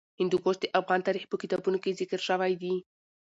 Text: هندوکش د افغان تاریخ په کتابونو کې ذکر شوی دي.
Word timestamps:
هندوکش 0.19 0.55
د 0.61 0.65
افغان 0.79 0.99
تاریخ 1.07 1.23
په 1.29 1.37
کتابونو 1.41 1.77
کې 1.83 1.97
ذکر 1.99 2.19
شوی 2.27 2.51
دي. 2.61 2.75